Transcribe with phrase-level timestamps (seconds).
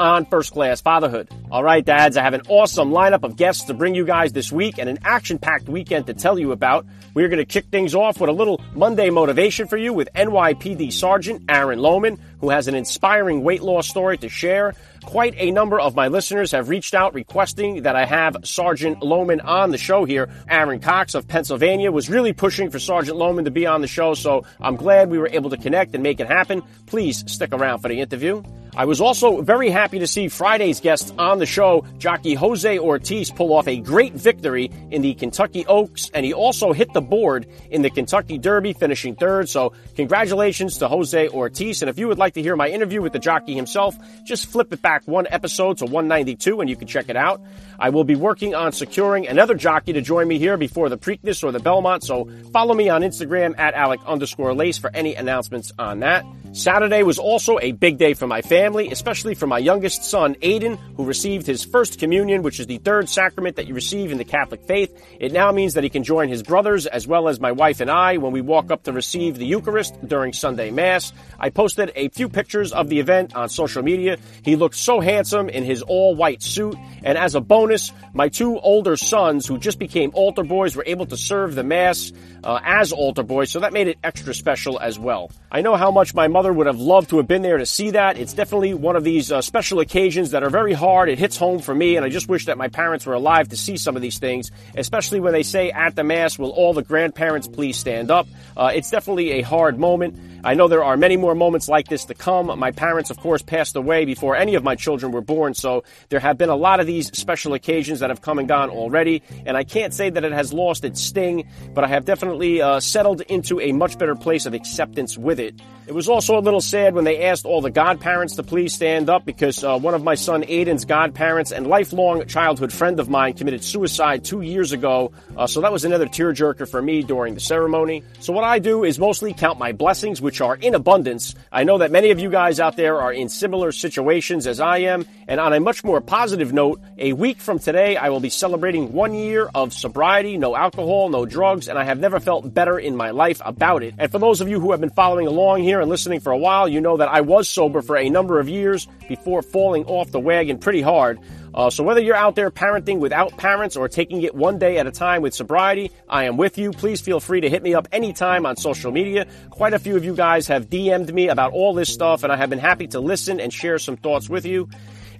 [0.00, 1.28] on First Class Fatherhood.
[1.50, 4.50] All right, dads, I have an awesome lineup of guests to bring you guys this
[4.50, 6.86] week and an action packed weekend to tell you about.
[7.12, 10.90] We're going to kick things off with a little Monday motivation for you with NYPD
[10.90, 14.74] Sergeant Aaron Lohman, who has an inspiring weight loss story to share.
[15.04, 19.44] Quite a number of my listeners have reached out requesting that I have Sergeant Lohman
[19.44, 20.30] on the show here.
[20.48, 24.14] Aaron Cox of Pennsylvania was really pushing for Sergeant Lohman to be on the show,
[24.14, 26.62] so I'm glad we were able to connect and make it happen.
[26.86, 28.42] Please stick around for the interview.
[28.76, 33.30] I was also very happy to see Friday's guest on the show, jockey Jose Ortiz,
[33.30, 37.46] pull off a great victory in the Kentucky Oaks, and he also hit the board
[37.70, 39.48] in the Kentucky Derby, finishing third.
[39.48, 41.82] So, congratulations to Jose Ortiz.
[41.82, 44.72] And if you would like to hear my interview with the jockey himself, just flip
[44.72, 47.40] it back one episode to 192 and you can check it out.
[47.78, 51.42] I will be working on securing another jockey to join me here before the Preakness
[51.42, 52.04] or the Belmont.
[52.04, 56.24] So, follow me on Instagram at Alec underscore Lace for any announcements on that.
[56.52, 60.78] Saturday was also a big day for my family, especially for my youngest son, Aiden,
[60.96, 64.24] who received his first communion, which is the third sacrament that you receive in the
[64.24, 64.92] Catholic faith.
[65.18, 67.90] It now means that he can join his brothers as well as my wife and
[67.90, 71.12] I when we walk up to receive the Eucharist during Sunday Mass.
[71.38, 74.18] I posted a few pictures of the event on social media.
[74.42, 76.76] He looked so handsome in his all white suit.
[77.02, 81.06] And as a bonus, my two older sons, who just became altar boys, were able
[81.06, 82.12] to serve the Mass
[82.44, 85.30] uh, as altar boys, so that made it extra special as well.
[85.50, 87.90] I know how much my mother would have loved to have been there to see
[87.90, 88.18] that.
[88.18, 91.08] It's definitely one of these uh, special occasions that are very hard.
[91.08, 93.56] It hits home for me, and I just wish that my parents were alive to
[93.56, 96.82] see some of these things, especially when they say at the Mass, will all the
[96.82, 98.26] grandparents please stand up?
[98.56, 100.18] Uh, it's definitely a hard moment.
[100.42, 102.58] I know there are many more moments like this to come.
[102.58, 106.20] My parents, of course, passed away before any of my children were born, so there
[106.20, 109.56] have been a lot of these special occasions that have come and gone already, and
[109.56, 113.20] I can't say that it has lost its sting, but I have definitely uh, settled
[113.22, 115.60] into a much better place of acceptance with it.
[115.86, 119.10] It was also a little sad when they asked all the godparents to please stand
[119.10, 123.34] up because uh, one of my son Aiden's godparents and lifelong childhood friend of mine
[123.34, 127.40] committed suicide two years ago, uh, so that was another tearjerker for me during the
[127.40, 128.02] ceremony.
[128.20, 131.34] So what I do is mostly count my blessings, which are in abundance.
[131.52, 134.78] I know that many of you guys out there are in similar situations as I
[134.78, 138.30] am, and on a much more positive note, a week from today I will be
[138.30, 142.78] celebrating one year of sobriety, no alcohol, no drugs, and I have never felt better
[142.78, 143.94] in my life about it.
[143.98, 146.38] And for those of you who have been following along here and listening for a
[146.38, 150.10] while, you know that I was sober for a number of years before falling off
[150.10, 151.18] the wagon pretty hard.
[151.52, 154.86] Uh, so whether you're out there parenting without parents or taking it one day at
[154.86, 156.70] a time with sobriety, I am with you.
[156.70, 159.26] Please feel free to hit me up anytime on social media.
[159.50, 162.36] Quite a few of you guys have DM'd me about all this stuff, and I
[162.36, 164.68] have been happy to listen and share some thoughts with you.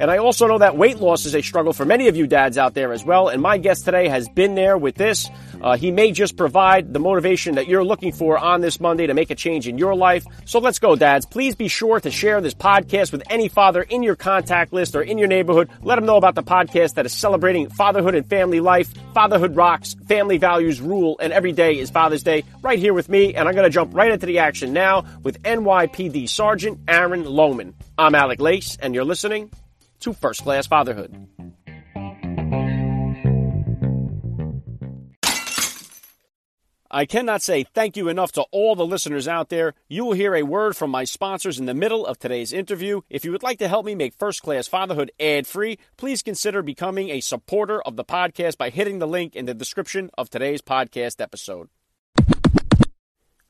[0.00, 2.56] And I also know that weight loss is a struggle for many of you dads
[2.56, 3.28] out there as well.
[3.28, 5.28] And my guest today has been there with this.
[5.61, 9.12] Uh, he may just provide the motivation that you're looking for on this Monday to
[9.12, 10.25] make a change in your life.
[10.47, 11.27] So let's go, dads.
[11.27, 15.03] Please be sure to share this podcast with any father in your contact list or
[15.03, 15.69] in your neighborhood.
[15.83, 18.91] Let them know about the podcast that is celebrating fatherhood and family life.
[19.12, 23.34] Fatherhood rocks, family values rule, and every day is Father's Day right here with me.
[23.34, 27.75] And I'm going to jump right into the action now with NYPD Sergeant Aaron Lohman.
[27.99, 29.50] I'm Alec Lace, and you're listening
[30.00, 31.28] to First Class Fatherhood.
[36.93, 39.75] I cannot say thank you enough to all the listeners out there.
[39.88, 43.03] You will hear a word from my sponsors in the middle of today's interview.
[43.09, 46.62] If you would like to help me make First Class Fatherhood ad free, please consider
[46.62, 50.62] becoming a supporter of the podcast by hitting the link in the description of today's
[50.62, 51.69] podcast episode.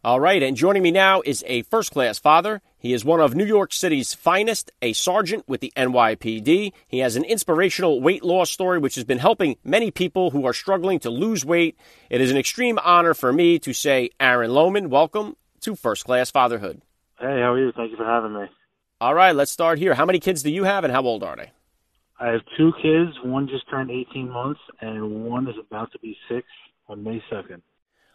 [0.02, 2.62] All right, and joining me now is a first class father.
[2.78, 6.72] He is one of New York City's finest, a sergeant with the NYPD.
[6.88, 10.54] He has an inspirational weight loss story which has been helping many people who are
[10.54, 11.76] struggling to lose weight.
[12.08, 16.30] It is an extreme honor for me to say, Aaron Lohman, welcome to First Class
[16.30, 16.80] Fatherhood.
[17.18, 17.70] Hey, how are you?
[17.76, 18.46] Thank you for having me.
[19.02, 19.92] All right, let's start here.
[19.92, 21.50] How many kids do you have and how old are they?
[22.18, 23.18] I have two kids.
[23.22, 26.46] One just turned 18 months, and one is about to be six
[26.88, 27.60] on May 2nd.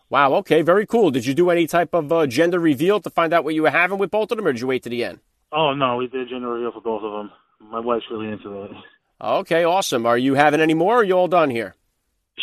[0.10, 1.10] Wow, okay, very cool.
[1.12, 3.72] Did you do any type of uh, gender reveal to find out what you were
[3.72, 5.19] having with both of them, or did you wait to the end?
[5.52, 7.31] Oh, no, we did gender reveal for both of them.
[7.60, 9.25] My wife's really into that.
[9.25, 10.06] Okay, awesome.
[10.06, 11.75] Are you having any more, or are you all done here?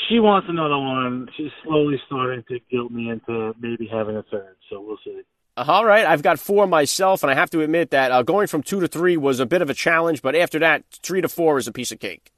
[0.08, 1.28] She wants another one.
[1.36, 5.20] She's slowly starting to guilt me into maybe having a third, so we'll see.
[5.56, 8.62] All right, I've got four myself, and I have to admit that uh, going from
[8.62, 11.58] two to three was a bit of a challenge, but after that, three to four
[11.58, 12.32] is a piece of cake.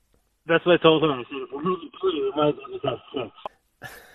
[0.47, 1.11] That's what I told her.
[1.11, 3.31] I said, if we're losing three, we might as well just have six.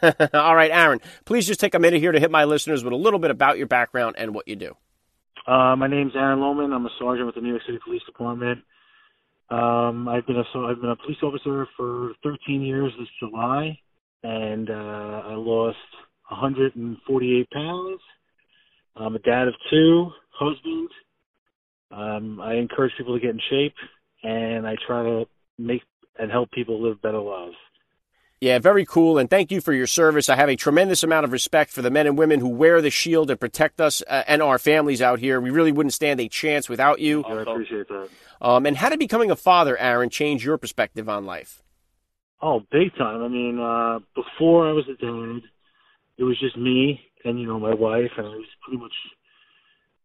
[0.34, 2.98] All right, Aaron, please just take a minute here to hit my listeners with a
[2.98, 4.76] little bit about your background and what you do.
[5.48, 6.74] Uh, my name's Aaron Lohman.
[6.74, 8.60] I'm a sergeant with the New York City Police Department.
[9.50, 13.80] Um, I've been a so I've been a police officer for 13 years this July,
[14.24, 14.74] and uh,
[15.26, 15.78] I lost
[16.30, 18.00] 148 pounds.
[18.96, 20.90] I'm a dad of two, husband.
[21.92, 23.74] Um, I encourage people to get in shape,
[24.22, 25.26] and I try to
[25.58, 25.82] make
[26.20, 27.56] and help people live better lives.
[28.42, 29.18] Yeah, very cool.
[29.18, 30.30] And thank you for your service.
[30.30, 32.90] I have a tremendous amount of respect for the men and women who wear the
[32.90, 35.42] shield and protect us uh, and our families out here.
[35.42, 37.26] We really wouldn't stand a chance without you.
[37.28, 38.08] Yeah, I appreciate that.
[38.40, 41.62] Um, and how did becoming a father, Aaron, change your perspective on life?
[42.42, 43.22] Oh, big time.
[43.22, 45.42] I mean, uh, before I was a dad,
[46.18, 48.94] it was just me and, you know, my wife, and I was pretty much,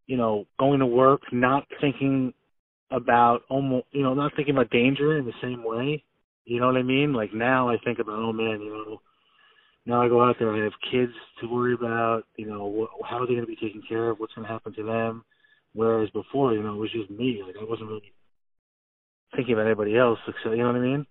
[0.06, 2.34] you know, going to work, not thinking
[2.90, 6.02] about almost, you know, not thinking about danger in the same way.
[6.44, 7.12] You know what I mean?
[7.12, 9.00] Like now I think about, oh man, you know,
[9.87, 13.19] now I go out there, I have kids to worry about, you know, wh- how
[13.19, 14.19] are they going to be taken care of?
[14.19, 15.25] What's going to happen to them?
[15.75, 17.43] Whereas before, you know, it was just me.
[17.44, 18.12] Like I wasn't really
[19.35, 20.19] thinking about anybody else.
[20.26, 21.06] Except, you know what I mean?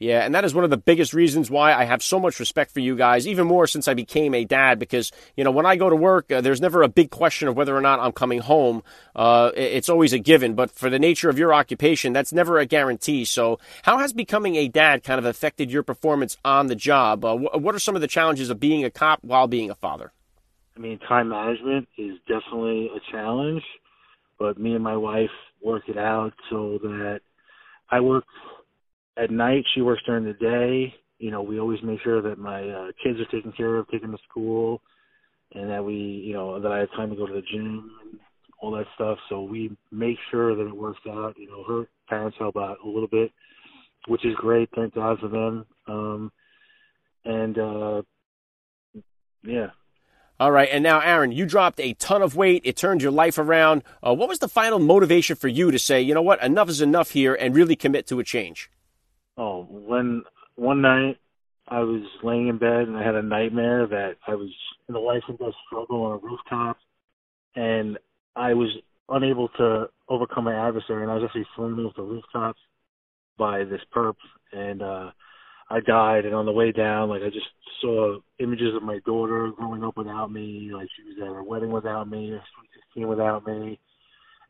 [0.00, 2.72] Yeah, and that is one of the biggest reasons why I have so much respect
[2.72, 4.78] for you guys, even more since I became a dad.
[4.78, 7.56] Because you know, when I go to work, uh, there's never a big question of
[7.56, 8.82] whether or not I'm coming home.
[9.14, 10.54] Uh, it's always a given.
[10.54, 13.26] But for the nature of your occupation, that's never a guarantee.
[13.26, 17.22] So, how has becoming a dad kind of affected your performance on the job?
[17.22, 19.74] Uh, wh- what are some of the challenges of being a cop while being a
[19.74, 20.12] father?
[20.78, 23.64] I mean, time management is definitely a challenge,
[24.38, 25.28] but me and my wife
[25.62, 27.20] work it out so that
[27.90, 28.24] I work
[29.22, 29.64] at night.
[29.74, 30.94] She works during the day.
[31.18, 34.10] You know, we always make sure that my uh, kids are taken care of, taken
[34.10, 34.80] to school,
[35.54, 38.20] and that we, you know, that I have time to go to the gym and
[38.58, 39.18] all that stuff.
[39.28, 41.34] So we make sure that it works out.
[41.38, 43.30] You know, her parents help out a little bit,
[44.08, 44.70] which is great.
[44.74, 45.66] Thank God for them.
[45.86, 46.32] Um,
[47.24, 48.02] and uh,
[49.44, 49.70] yeah,
[50.40, 52.62] All right, and now, Aaron, you dropped a ton of weight.
[52.64, 53.82] It turned your life around.
[54.02, 56.80] Uh, what was the final motivation for you to say, you know what, enough is
[56.80, 58.70] enough here, and really commit to a change?
[59.42, 60.22] Oh, when
[60.56, 61.16] one night
[61.66, 64.50] I was laying in bed and I had a nightmare that I was
[64.86, 66.76] in a life and death struggle on a rooftop,
[67.56, 67.98] and
[68.36, 68.68] I was
[69.08, 72.54] unable to overcome my adversary, and I was actually thrown off the rooftop
[73.38, 74.16] by this perp,
[74.52, 75.10] and uh,
[75.70, 76.26] I died.
[76.26, 77.48] And on the way down, like I just
[77.80, 81.72] saw images of my daughter growing up without me, like she was at her wedding
[81.72, 83.80] without me, her sweet sixteen without me,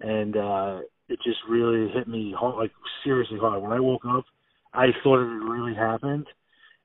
[0.01, 2.73] and uh, it just really hit me hard, like
[3.05, 3.63] seriously hard.
[3.63, 4.25] When I woke up.
[4.73, 6.27] I thought it really happened,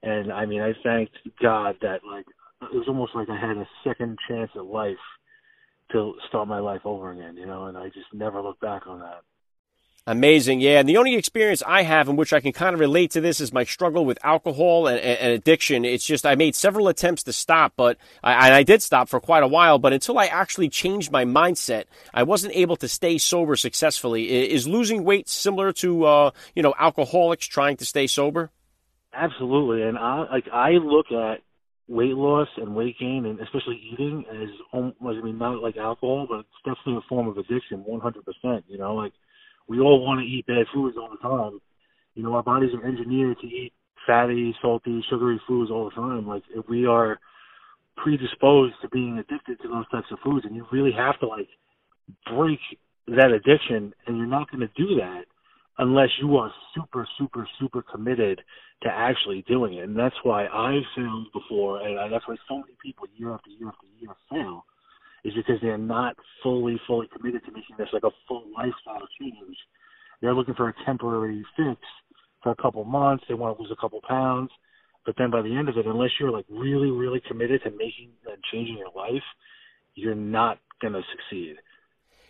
[0.04, 2.26] and I mean, I thanked God that like
[2.62, 4.96] it was almost like I had a second chance at life
[5.92, 9.00] to start my life over again, you know, and I just never looked back on
[9.00, 9.22] that.
[10.07, 10.80] Amazing, yeah.
[10.80, 13.42] And the only experience I have in which I can kind of relate to this
[13.42, 15.84] is my struggle with alcohol and, and addiction.
[15.84, 19.42] It's just I made several attempts to stop, but I, I did stop for quite
[19.42, 19.80] a while.
[19.80, 24.52] But until I actually changed my mindset, I wasn't able to stay sober successfully.
[24.52, 28.51] Is losing weight similar to uh, you know alcoholics trying to stay sober?
[29.12, 31.42] Absolutely, and I like I look at
[31.88, 36.28] weight loss and weight gain, and especially eating, as almost, I mean, not like alcohol,
[36.30, 38.63] but it's definitely a form of addiction, 100%.
[38.68, 39.13] You know, like
[39.67, 41.59] we all want to eat bad foods all the time.
[42.13, 43.73] You know, our bodies are engineered to eat
[44.07, 46.27] fatty, salty, sugary foods all the time.
[46.27, 47.19] Like if we are
[47.98, 51.48] predisposed to being addicted to those types of foods, and you really have to like
[52.31, 52.60] break
[53.07, 55.25] that addiction, and you're not going to do that
[55.77, 58.41] unless you are super, super, super committed
[58.81, 59.84] to actually doing it.
[59.84, 63.67] And that's why I've failed before, and that's why so many people year after year
[63.67, 64.65] after year fail,
[65.25, 69.58] is because they're not fully, fully committed to making this like a full lifestyle change.
[70.22, 71.82] They're looking for a temporary fix
[72.44, 73.24] for a couple months.
[73.27, 74.51] They want to lose a couple pounds,
[75.03, 78.12] but then by the end of it, unless you're like really, really committed to making
[78.32, 79.24] and changing your life,
[79.96, 81.55] you're not going to succeed.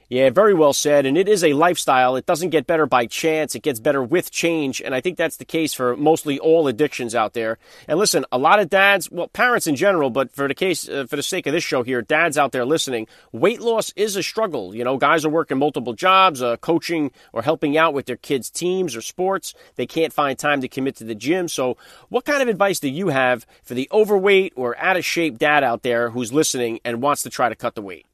[0.08, 1.08] Yeah, very well said.
[1.08, 2.16] And it is a lifestyle.
[2.16, 3.56] It doesn't get better by chance.
[3.56, 4.80] It gets better with change.
[4.80, 7.58] And I think that's the case for mostly all addictions out there.
[7.88, 11.08] And listen, a lot of dads, well, parents in general, but for the case, uh,
[11.10, 14.22] for the sake of this show here, dads out there listening, weight loss is a
[14.22, 14.76] struggle.
[14.76, 18.52] You know, guys are working multiple jobs, uh, coaching or helping out with their kids'
[18.52, 19.56] teams or sports.
[19.76, 21.48] They can't find time to commit to the gym.
[21.48, 21.78] So
[22.10, 25.64] what kind of advice do you have for the overweight or out of shape dad
[25.64, 28.06] out there who's listening and wants to try to cut the weight?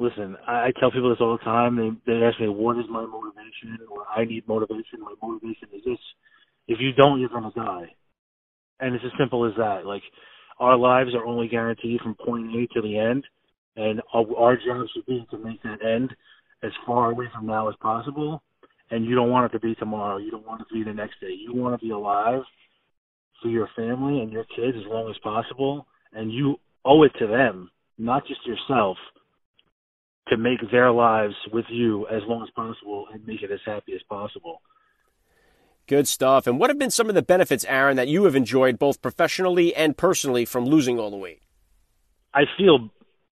[0.00, 1.76] Listen, I, tell people this all the time.
[1.76, 5.84] They they ask me, "What is my motivation?" or "I need motivation." My motivation is
[5.84, 5.98] this:
[6.68, 7.94] if you don't, you're gonna die,
[8.80, 9.86] and it's as simple as that.
[9.86, 10.02] Like
[10.58, 13.24] our lives are only guaranteed from point A to the end,
[13.76, 16.16] and our, our job should be to make that end
[16.62, 18.42] as far away from now as possible.
[18.90, 20.18] and you don't want it to be tomorrow.
[20.18, 21.32] You don't want it to be the next day.
[21.32, 22.42] You want to be alive
[23.42, 27.26] for your family and your kids as long as possible, and you owe it to
[27.26, 28.96] them, not just yourself,
[30.30, 33.92] to make their lives with you as long as possible and make it as happy
[33.94, 34.62] as possible.
[35.86, 36.46] Good stuff.
[36.46, 39.74] And what have been some of the benefits, Aaron, that you have enjoyed both professionally
[39.74, 41.42] and personally from losing all the weight?
[42.32, 42.90] I feel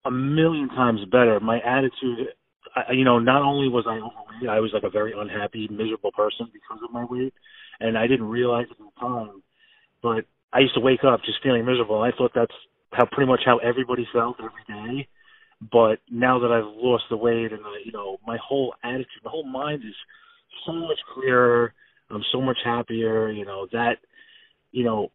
[0.05, 1.39] a million times better.
[1.39, 2.27] My attitude,
[2.75, 6.11] I, you know, not only was I overweight, I was like a very unhappy, miserable
[6.11, 7.33] person because of my weight,
[7.79, 9.41] and I didn't realize it at the time.
[10.03, 12.01] But I used to wake up just feeling miserable.
[12.01, 12.53] I thought that's
[12.91, 15.07] how pretty much how everybody felt every day.
[15.71, 19.31] But now that I've lost the weight and I, you know, my whole attitude, my
[19.31, 19.95] whole mind is
[20.65, 21.73] so much clearer
[22.13, 23.97] I'm so much happier, you know, that,
[24.71, 25.11] you know,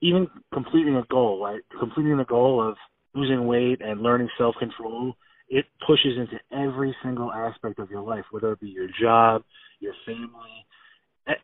[0.00, 1.60] even completing a goal, right?
[1.78, 2.76] Completing the goal of
[3.14, 5.14] losing weight and learning self control,
[5.48, 9.42] it pushes into every single aspect of your life, whether it be your job,
[9.80, 10.66] your family,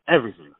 [0.08, 0.52] everything.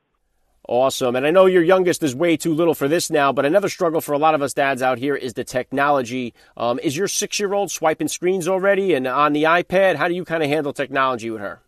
[0.67, 1.15] Awesome.
[1.15, 4.01] And I know your youngest is way too little for this now, but another struggle
[4.01, 6.33] for a lot of us dads out here is the technology.
[6.57, 9.97] Um, is your six year old swiping screens already and on the iPad?
[9.97, 11.61] How do you kind of handle technology with her?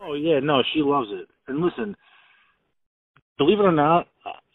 [0.00, 1.28] Oh, yeah, no, she loves it.
[1.46, 1.94] And listen,
[3.36, 4.06] believe it or not,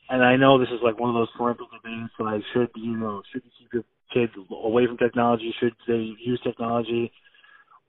[0.10, 3.22] and I know this is like one of those parental debates, I should, you know,
[3.32, 3.84] should keep your
[4.14, 5.54] kids away from technology?
[5.60, 7.12] Should they use technology?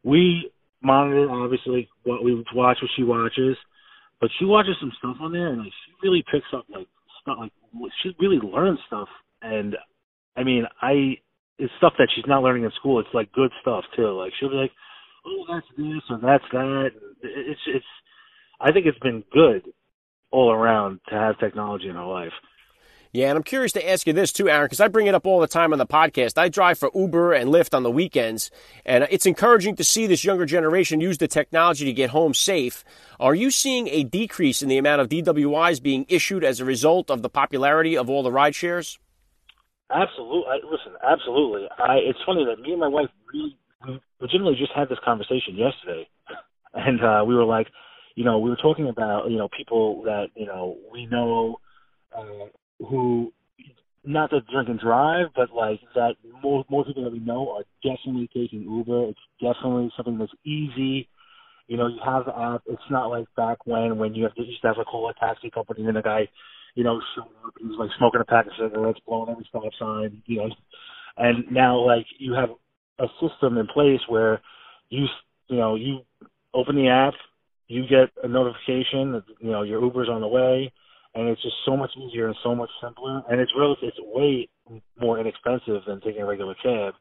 [0.03, 0.51] We
[0.83, 3.57] monitor obviously what we watch, what she watches,
[4.21, 6.87] but she watches some stuff on there, and like she really picks up like
[7.23, 7.53] stuff, like
[8.03, 9.09] she really learns stuff,
[9.43, 9.77] and
[10.37, 11.17] I mean, I
[11.59, 13.01] it's stuff that she's not learning in school.
[13.01, 14.11] It's like good stuff too.
[14.11, 14.73] Like she'll be like,
[15.27, 16.91] "Oh, that's this or that's that."
[17.23, 17.85] It's it's.
[18.61, 19.63] I think it's been good
[20.31, 22.33] all around to have technology in our life.
[23.15, 25.25] Yeah, and I'm curious to ask you this too, Aaron, because I bring it up
[25.25, 26.37] all the time on the podcast.
[26.37, 28.51] I drive for Uber and Lyft on the weekends,
[28.85, 32.83] and it's encouraging to see this younger generation use the technology to get home safe.
[33.21, 37.09] Are you seeing a decrease in the amount of DWIs being issued as a result
[37.09, 38.99] of the popularity of all the ride shares?
[39.93, 40.53] Absolutely.
[40.69, 41.69] Listen, absolutely.
[41.79, 43.57] I, it's funny that me and my wife really,
[44.21, 46.09] legitimately just had this conversation yesterday,
[46.75, 47.69] and uh, we were like,
[48.17, 51.61] you know, we were talking about, you know, people that, you know, we know
[52.13, 52.47] uh,
[52.85, 53.33] who,
[54.05, 57.65] not that drink and drive, but like that more, more people that we know are
[57.83, 59.09] definitely taking Uber.
[59.09, 61.09] It's definitely something that's easy.
[61.67, 62.63] You know, you have the app.
[62.67, 65.87] It's not like back when, when you have to, used to have a taxi company
[65.87, 66.29] and the guy,
[66.75, 70.39] you know, showed up like smoking a pack of cigarettes, blowing every stop sign, you
[70.39, 70.51] know.
[71.17, 72.51] And now, like, you have
[72.99, 74.41] a system in place where
[74.91, 75.07] you,
[75.49, 76.01] you know, you
[76.53, 77.15] open the app,
[77.69, 80.73] you get a notification that you know your Uber's on the way,
[81.15, 84.49] and it's just so much easier and so much simpler, and it's really it's way
[85.01, 86.95] more inexpensive than taking a regular cab.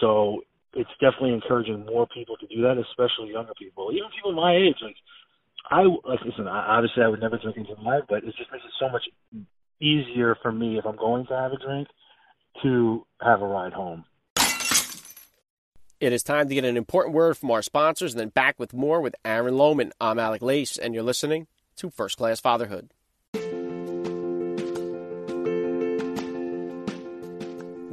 [0.00, 0.42] So
[0.74, 4.76] it's definitely encouraging more people to do that, especially younger people, even people my age.
[4.82, 4.96] Like
[5.70, 8.64] I like listen, I, obviously I would never drink and drive, but it just makes
[8.64, 9.02] it so much
[9.80, 11.88] easier for me if I'm going to have a drink
[12.62, 14.04] to have a ride home.
[15.98, 18.74] It is time to get an important word from our sponsors and then back with
[18.74, 19.92] more with Aaron Lohman.
[19.98, 22.90] I'm Alec Lace, and you're listening to First Class Fatherhood.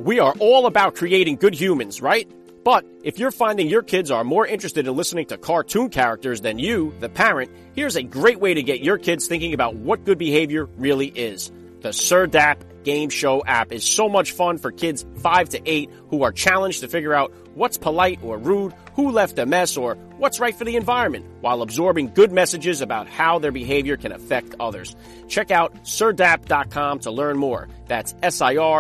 [0.04, 2.30] We are all about creating good humans, right?
[2.66, 6.60] But if you're finding your kids are more interested in listening to cartoon characters than
[6.60, 10.18] you, the parent, here's a great way to get your kids thinking about what good
[10.18, 11.54] behavior really is.
[11.84, 16.24] The Sirdapp game show app is so much fun for kids 5 to 8 who
[16.24, 20.40] are challenged to figure out what's polite or rude, who left a mess, or what's
[20.40, 24.96] right for the environment, while absorbing good messages about how their behavior can affect others.
[25.28, 27.68] Check out sirdapp.com to learn more.
[27.88, 28.74] That's S-I-R-D-A-P-P.com.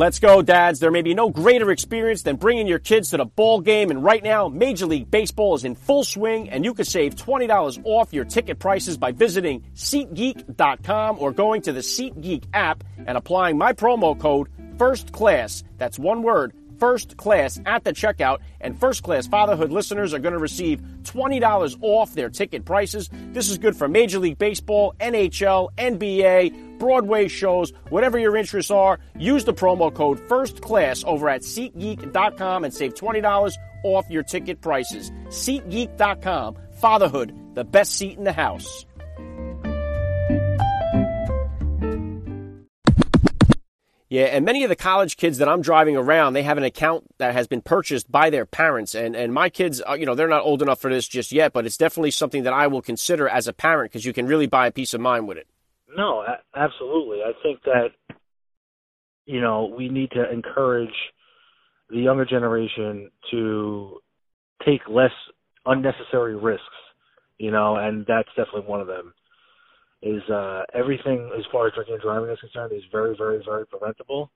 [0.00, 0.80] Let's go, dads.
[0.80, 3.90] There may be no greater experience than bringing your kids to the ball game.
[3.90, 7.82] And right now, Major League Baseball is in full swing, and you can save $20
[7.84, 13.58] off your ticket prices by visiting SeatGeek.com or going to the SeatGeek app and applying
[13.58, 15.64] my promo code First Class.
[15.76, 20.32] That's one word, first class at the checkout, and first class fatherhood listeners are going
[20.32, 23.08] to receive $20 off their ticket prices.
[23.32, 28.98] This is good for Major League Baseball, NHL, NBA, Broadway shows, whatever your interests are.
[29.18, 33.52] Use the promo code first class over at SeatGeek.com and save $20
[33.84, 35.10] off your ticket prices.
[35.28, 36.56] SeatGeek.com.
[36.80, 38.86] Fatherhood, the best seat in the house.
[44.10, 47.06] Yeah, and many of the college kids that I'm driving around, they have an account
[47.18, 48.94] that has been purchased by their parents.
[48.94, 51.52] And, and my kids, uh, you know, they're not old enough for this just yet,
[51.52, 54.46] but it's definitely something that I will consider as a parent because you can really
[54.46, 55.46] buy a peace of mind with it.
[55.96, 56.24] No,
[56.54, 57.22] absolutely.
[57.22, 57.90] I think that
[59.30, 60.94] you know, we need to encourage
[61.88, 64.00] the younger generation to
[64.66, 65.12] take less
[65.66, 66.64] unnecessary risks,
[67.38, 69.14] you know, and that's definitely one of them.
[70.02, 73.66] Is uh, everything as far as drinking and driving is concerned is very, very, very
[73.66, 74.30] preventable,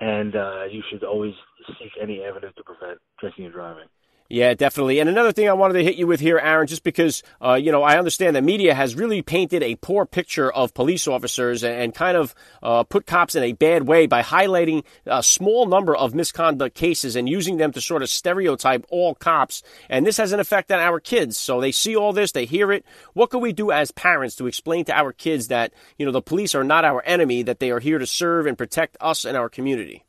[0.00, 1.32] and uh, you should always
[1.78, 3.88] seek any avenue to prevent drinking and driving.
[4.30, 4.98] Yeah, definitely.
[4.98, 7.72] And another thing I wanted to hit you with here, Aaron, just because, uh, you
[7.72, 11.74] know, I understand the media has really painted a poor picture of police officers and,
[11.74, 15.96] and kind of uh, put cops in a bad way by highlighting a small number
[15.96, 19.62] of misconduct cases and using them to sort of stereotype all cops.
[19.88, 21.38] And this has an effect on our kids.
[21.38, 22.84] So they see all this, they hear it.
[23.14, 26.20] What can we do as parents to explain to our kids that, you know, the
[26.20, 29.38] police are not our enemy, that they are here to serve and protect us and
[29.38, 30.04] our community?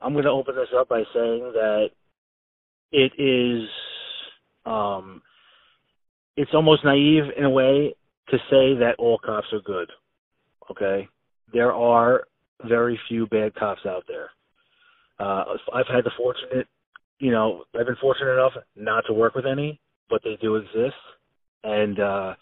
[0.00, 1.90] I'm going to open this up by saying that
[2.94, 3.68] it is
[4.64, 5.20] um,
[6.36, 7.94] it's almost naive in a way
[8.28, 9.90] to say that all cops are good.
[10.70, 11.08] Okay,
[11.52, 12.24] there are
[12.66, 14.30] very few bad cops out there.
[15.18, 16.66] Uh, I've had the fortunate,
[17.18, 20.96] you know, I've been fortunate enough not to work with any, but they do exist,
[21.64, 22.34] and uh,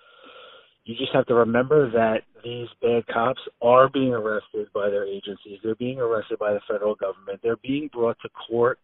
[0.85, 5.59] you just have to remember that these bad cops are being arrested by their agencies.
[5.65, 7.41] They're being arrested by the federal government.
[7.43, 8.79] They're being brought to court.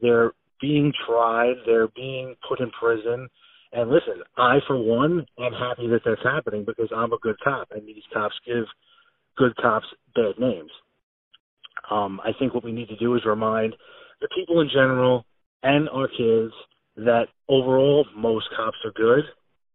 [0.00, 3.28] They're being tried, they're being put in prison.
[3.72, 7.68] And listen, I for one am happy that that's happening because I'm a good cop,
[7.72, 8.64] and these cops give
[9.36, 10.70] good cops bad names.
[11.90, 13.74] Um, I think what we need to do is remind
[14.20, 15.24] the people in general
[15.62, 16.52] and our kids
[16.96, 19.24] that overall most cops are good.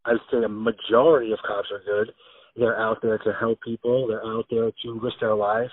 [0.06, 2.14] I'd say a majority of cops are good.
[2.56, 4.08] They're out there to help people.
[4.08, 5.72] They're out there to risk their life,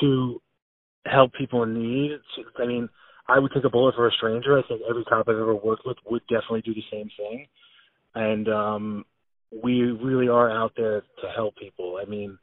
[0.00, 0.40] to
[1.06, 2.18] help people in need.
[2.58, 2.88] I mean,
[3.28, 4.58] I would take a bullet for a stranger.
[4.58, 7.46] I think every cop I've ever worked with would definitely do the same thing.
[8.14, 9.04] And um
[9.62, 11.98] we really are out there to help people.
[12.00, 12.38] I mean,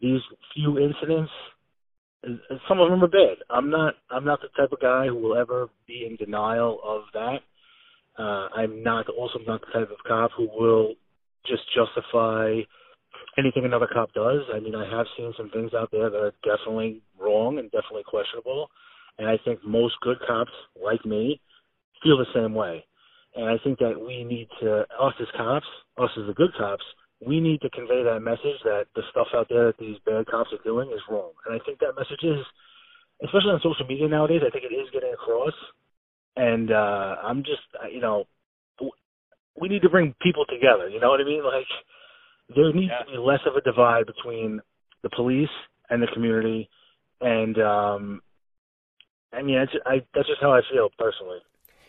[0.00, 0.20] these
[0.54, 1.30] few incidents
[2.68, 3.36] some of them are bad.
[3.50, 7.02] I'm not I'm not the type of guy who will ever be in denial of
[7.14, 7.38] that.
[8.18, 10.94] Uh I'm not also not the type of cop who will
[11.46, 12.60] just justify
[13.38, 14.40] anything another cop does.
[14.54, 18.04] I mean, I have seen some things out there that are definitely wrong and definitely
[18.06, 18.68] questionable.
[19.18, 20.52] And I think most good cops,
[20.82, 21.40] like me,
[22.02, 22.84] feel the same way.
[23.34, 25.66] And I think that we need to, us as cops,
[25.98, 26.84] us as the good cops,
[27.24, 30.50] we need to convey that message that the stuff out there that these bad cops
[30.52, 31.32] are doing is wrong.
[31.46, 32.44] And I think that message is,
[33.24, 35.54] especially on social media nowadays, I think it is getting across.
[36.36, 38.24] And uh I'm just, you know,
[39.58, 40.88] we need to bring people together.
[40.88, 41.42] You know what I mean?
[41.42, 41.64] Like
[42.54, 43.04] there needs yeah.
[43.04, 44.60] to be less of a divide between
[45.02, 45.48] the police
[45.88, 46.68] and the community,
[47.22, 48.22] and um
[49.32, 51.38] I mean, that's, I, that's just how I feel personally.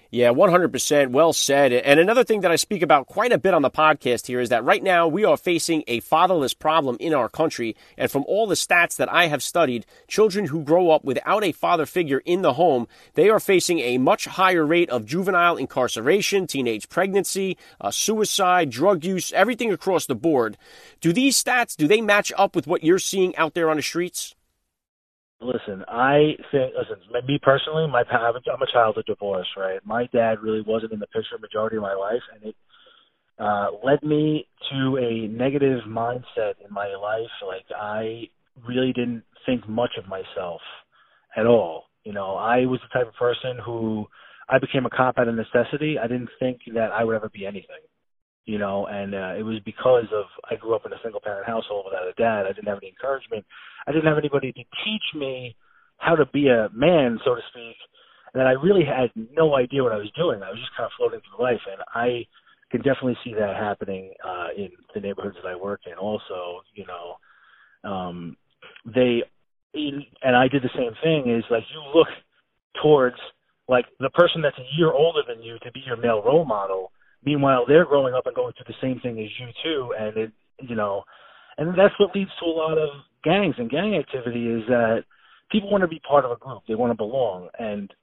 [0.09, 1.73] Yeah, 100% well said.
[1.73, 4.47] And another thing that I speak about quite a bit on the podcast here is
[4.47, 7.75] that right now we are facing a fatherless problem in our country.
[7.97, 11.51] And from all the stats that I have studied, children who grow up without a
[11.51, 16.47] father figure in the home, they are facing a much higher rate of juvenile incarceration,
[16.47, 20.57] teenage pregnancy, uh, suicide, drug use, everything across the board.
[21.01, 23.83] Do these stats, do they match up with what you're seeing out there on the
[23.83, 24.36] streets?
[25.39, 26.73] Listen, I think.
[26.77, 26.97] Listen,
[27.27, 29.79] me personally, my I'm a child of divorce, right?
[29.85, 32.55] My dad really wasn't in the picture majority of my life, and it
[33.37, 37.29] uh, led me to a negative mindset in my life.
[37.45, 38.29] Like I
[38.67, 40.61] really didn't think much of myself
[41.35, 41.83] at all.
[42.03, 44.07] You know, I was the type of person who
[44.49, 45.99] I became a cop out of necessity.
[45.99, 47.83] I didn't think that I would ever be anything
[48.47, 51.45] you know, and uh, it was because of I grew up in a single parent
[51.45, 52.47] household without a dad.
[52.47, 53.45] I didn't have any encouragement.
[53.85, 55.55] I didn't have anybody to teach me
[55.97, 57.75] how to be a man, so to speak.
[58.33, 60.41] And I really had no idea what I was doing.
[60.41, 62.25] I was just kind of floating through life, and I
[62.71, 65.97] can definitely see that happening uh, in the neighborhoods that I work in.
[65.97, 68.37] Also, you know, um,
[68.85, 69.23] they
[69.73, 71.35] and I did the same thing.
[71.35, 72.07] Is like you look
[72.81, 73.17] towards
[73.67, 76.91] like the person that's a year older than you to be your male role model
[77.25, 80.31] Meanwhile, they're growing up and going through the same thing as you too, and it,
[80.61, 81.03] you know,
[81.57, 82.89] and that's what leads to a lot of
[83.23, 85.03] gangs and gang activity is that
[85.51, 87.93] people want to be part of a group, they want to belong, and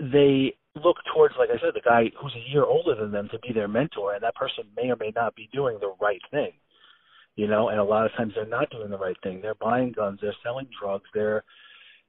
[0.00, 3.38] they look towards, like I said, the guy who's a year older than them to
[3.38, 6.52] be their mentor, and that person may or may not be doing the right thing,
[7.36, 9.40] you know, and a lot of times they're not doing the right thing.
[9.40, 11.44] They're buying guns, they're selling drugs, they're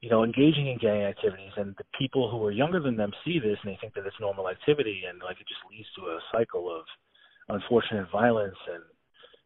[0.01, 3.39] you know, engaging in gang activities, and the people who are younger than them see
[3.39, 6.19] this and they think that it's normal activity, and like it just leads to a
[6.31, 6.85] cycle of
[7.49, 8.55] unfortunate violence.
[8.71, 8.83] And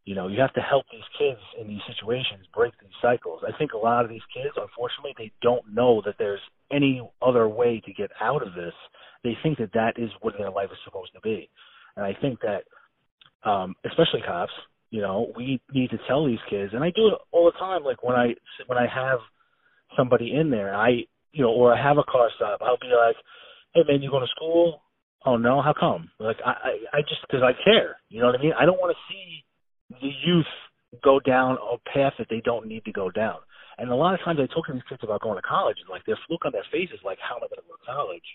[0.05, 3.41] you know, you have to help these kids in these situations break these cycles.
[3.47, 7.47] I think a lot of these kids, unfortunately, they don't know that there's any other
[7.47, 8.73] way to get out of this.
[9.23, 11.49] They think that that is what their life is supposed to be,
[11.95, 12.63] and I think that,
[13.49, 14.51] um, especially cops,
[14.91, 17.83] you know, we need to tell these kids, and I do it all the time.
[17.83, 18.35] Like when I
[18.67, 19.19] when I have
[19.97, 20.75] somebody in there.
[20.75, 22.61] I, you know, or I have a car stop.
[22.61, 23.15] I'll be like,
[23.73, 24.81] "Hey, man, you going to school?
[25.25, 26.09] Oh no, how come?
[26.19, 27.97] Like, I, I, I just because I care.
[28.09, 28.53] You know what I mean?
[28.59, 29.45] I don't want to see
[30.01, 30.51] the youth
[31.03, 33.37] go down a path that they don't need to go down.
[33.77, 35.89] And a lot of times I talk to these kids about going to college, and
[35.89, 38.27] like their look on their faces, like, how am I going to go to college?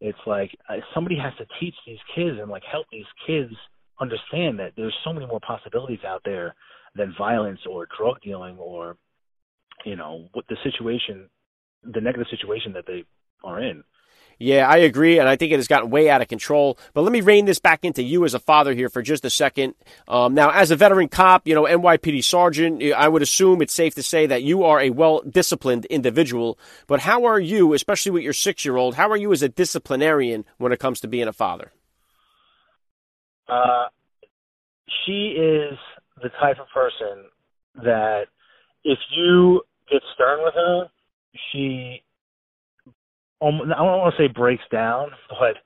[0.00, 3.52] It's like uh, somebody has to teach these kids and like help these kids
[4.00, 6.54] understand that there's so many more possibilities out there
[6.96, 8.96] than violence or drug dealing or
[9.84, 11.28] you know what the situation,
[11.82, 13.04] the negative situation that they
[13.44, 13.84] are in.
[14.38, 16.76] Yeah, I agree, and I think it has gotten way out of control.
[16.94, 19.30] But let me rein this back into you as a father here for just a
[19.30, 19.74] second.
[20.08, 23.94] Um, now, as a veteran cop, you know, NYPD sergeant, I would assume it's safe
[23.94, 26.58] to say that you are a well disciplined individual.
[26.88, 29.48] But how are you, especially with your six year old, how are you as a
[29.48, 31.70] disciplinarian when it comes to being a father?
[33.48, 33.86] Uh,
[35.04, 35.78] she is
[36.20, 37.26] the type of person
[37.76, 38.24] that
[38.84, 39.62] if you
[39.92, 40.88] get stern with her,
[41.52, 42.02] she
[43.42, 45.56] um, I don't want to say breaks down, but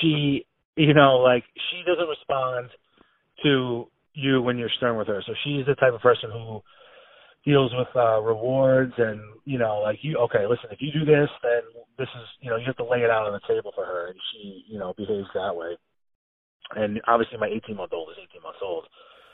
[0.00, 0.44] she,
[0.76, 2.68] you know, like she doesn't respond
[3.42, 5.22] to you when you're stern with her.
[5.26, 6.60] So she's the type of person who
[7.44, 11.30] deals with uh rewards and you know like you okay listen if you do this
[11.44, 11.62] then
[11.96, 14.08] this is you know you have to lay it out on the table for her
[14.08, 15.76] and she you know behaves that way.
[16.74, 18.84] And obviously my 18 month old is 18 months old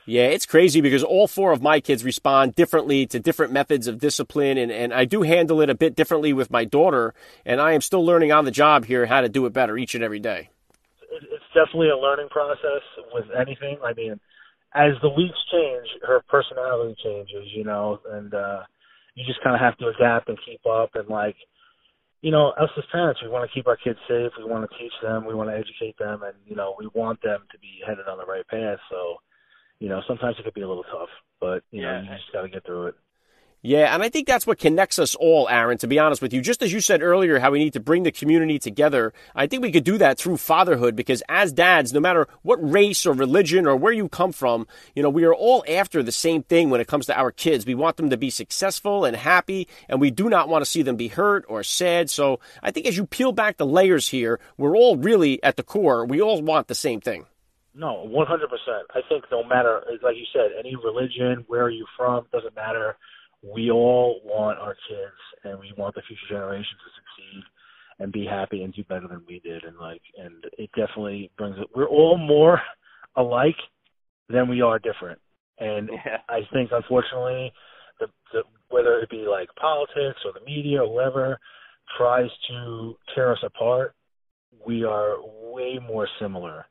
[0.05, 3.99] yeah, it's crazy because all four of my kids respond differently to different methods of
[3.99, 7.13] discipline, and, and I do handle it a bit differently with my daughter,
[7.45, 9.95] and I am still learning on the job here how to do it better each
[9.95, 10.49] and every day.
[11.11, 12.81] It's definitely a learning process
[13.13, 13.77] with anything.
[13.83, 14.19] I mean,
[14.73, 18.61] as the weeks change, her personality changes, you know, and uh,
[19.15, 20.91] you just kind of have to adapt and keep up.
[20.95, 21.35] And like,
[22.21, 24.31] you know, us as parents, we want to keep our kids safe.
[24.37, 25.25] We want to teach them.
[25.25, 28.17] We want to educate them, and you know, we want them to be headed on
[28.17, 28.79] the right path.
[28.89, 29.17] So
[29.79, 31.09] you know, sometimes it could be a little tough,
[31.39, 32.01] but you yeah.
[32.01, 32.95] know, you just got to get through it.
[33.65, 36.41] Yeah, and I think that's what connects us all, Aaron, to be honest with you.
[36.41, 39.63] Just as you said earlier, how we need to bring the community together, I think
[39.63, 43.65] we could do that through fatherhood because as dads, no matter what race or religion
[43.65, 46.81] or where you come from, you know, we are all after the same thing when
[46.81, 47.65] it comes to our kids.
[47.65, 50.81] We want them to be successful and happy, and we do not want to see
[50.81, 52.09] them be hurt or sad.
[52.09, 55.63] So I think as you peel back the layers here, we're all really at the
[55.63, 57.27] core, we all want the same thing.
[57.75, 58.85] No, one hundred percent.
[58.93, 62.95] I think no matter, like you said, any religion, where are you from, doesn't matter.
[63.41, 67.43] We all want our kids, and we want the future generation to succeed
[67.99, 69.63] and be happy and do better than we did.
[69.63, 71.67] And like, and it definitely brings it.
[71.75, 72.61] We're all more
[73.15, 73.55] alike
[74.29, 75.19] than we are different.
[75.59, 76.17] And yeah.
[76.29, 77.51] I think, unfortunately,
[77.99, 81.39] the, the whether it be like politics or the media or whoever
[81.97, 83.93] tries to tear us apart,
[84.65, 85.15] we are
[85.51, 86.65] way more similar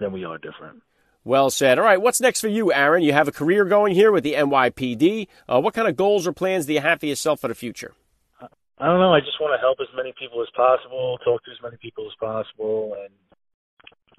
[0.00, 0.82] than we are different.
[1.22, 1.78] Well said.
[1.78, 3.02] All right, what's next for you, Aaron?
[3.02, 5.28] You have a career going here with the NYPD.
[5.46, 7.92] Uh, what kind of goals or plans do you have for yourself for the future?
[8.78, 9.12] I don't know.
[9.12, 12.06] I just want to help as many people as possible, talk to as many people
[12.06, 13.12] as possible, and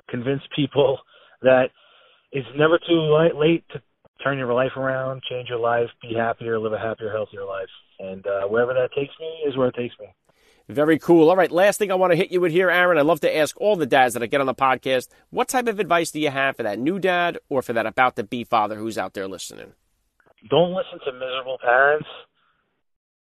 [0.07, 0.99] convince people
[1.41, 1.69] that
[2.31, 3.81] it's never too late to
[4.23, 7.69] turn your life around, change your life, be happier, live a happier, healthier life.
[7.99, 10.05] And uh, wherever that takes me is where it takes me.
[10.69, 11.29] Very cool.
[11.29, 12.97] All right, last thing I want to hit you with here, Aaron.
[12.97, 15.67] I love to ask all the dads that I get on the podcast, what type
[15.67, 18.43] of advice do you have for that new dad or for that about to be
[18.43, 19.73] father who's out there listening?
[20.49, 22.07] Don't listen to miserable parents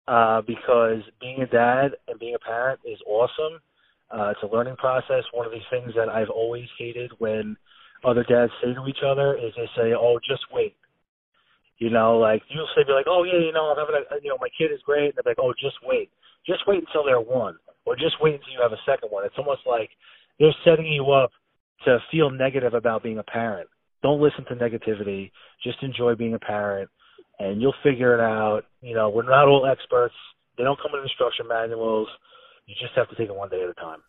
[0.08, 3.60] uh, because being a dad and being a parent is awesome.
[4.12, 5.24] Uh, it's a learning process.
[5.34, 7.56] One of these things that I've always hated when
[8.04, 10.76] other dads say to each other is they say, "Oh, just wait."
[11.78, 14.30] You know, like you'll say, "Be like, oh yeah, you know, I'm having a, you
[14.30, 16.10] know, my kid is great," and they're like, "Oh, just wait."
[16.46, 19.26] Just wait until they're one, or just wait until you have a second one.
[19.26, 19.90] It's almost like
[20.40, 21.32] they're setting you up
[21.86, 23.70] to feel negative about being a parent.
[24.02, 25.32] Don't listen to negativity.
[25.64, 26.90] Just enjoy being a parent,
[27.40, 28.62] and you'll figure it out.
[28.82, 30.16] You know, we're not all experts.
[30.58, 32.08] They don't come in instruction manuals.
[32.66, 34.00] You just have to take it one day at a time.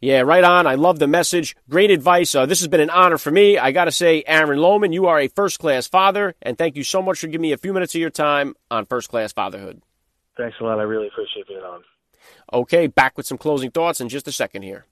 [0.00, 0.66] Yeah, right on.
[0.66, 1.54] I love the message.
[1.68, 2.34] Great advice.
[2.34, 3.58] Uh, this has been an honor for me.
[3.58, 6.82] I got to say, Aaron Lohman, you are a first class father, and thank you
[6.82, 9.82] so much for giving me a few minutes of your time on First Class Fatherhood.
[10.40, 10.78] Thanks a lot.
[10.78, 11.82] I really appreciate being on.
[12.52, 14.86] Okay, back with some closing thoughts in just a second here.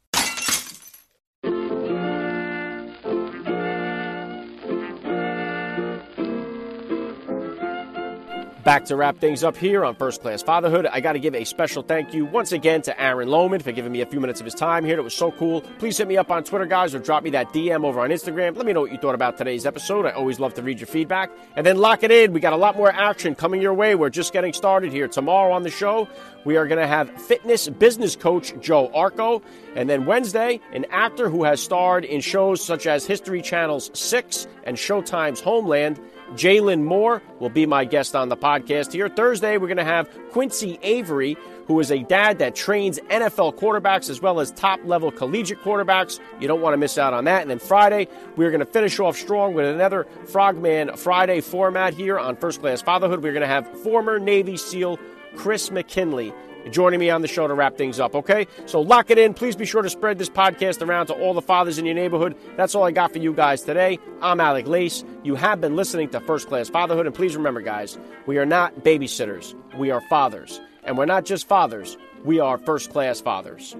[8.68, 10.84] Back to wrap things up here on First Class Fatherhood.
[10.84, 13.92] I got to give a special thank you once again to Aaron Lohman for giving
[13.92, 14.98] me a few minutes of his time here.
[14.98, 15.62] It was so cool.
[15.78, 18.54] Please hit me up on Twitter, guys, or drop me that DM over on Instagram.
[18.54, 20.04] Let me know what you thought about today's episode.
[20.04, 21.30] I always love to read your feedback.
[21.56, 22.34] And then lock it in.
[22.34, 23.94] We got a lot more action coming your way.
[23.94, 25.08] We're just getting started here.
[25.08, 26.06] Tomorrow on the show,
[26.44, 29.40] we are going to have fitness business coach Joe Arco.
[29.76, 34.46] And then Wednesday, an actor who has starred in shows such as History Channel's Six
[34.64, 35.98] and Showtime's Homeland
[36.34, 39.08] Jalen Moore will be my guest on the podcast here.
[39.08, 41.36] Thursday, we're going to have Quincy Avery,
[41.66, 46.20] who is a dad that trains NFL quarterbacks as well as top level collegiate quarterbacks.
[46.40, 47.42] You don't want to miss out on that.
[47.42, 52.18] And then Friday, we're going to finish off strong with another Frogman Friday format here
[52.18, 53.22] on First Class Fatherhood.
[53.22, 54.98] We're going to have former Navy SEAL
[55.36, 56.32] Chris McKinley
[56.68, 58.46] joining me on the show to wrap things up, okay?
[58.66, 59.34] So lock it in.
[59.34, 62.36] Please be sure to spread this podcast around to all the fathers in your neighborhood.
[62.56, 63.98] That's all I got for you guys today.
[64.20, 65.04] I'm Alec Lace.
[65.22, 67.06] You have been listening to First Class Fatherhood.
[67.06, 70.60] And please remember, guys, we are not babysitters, we are fathers.
[70.84, 73.76] And we're not just fathers, we are first class fathers.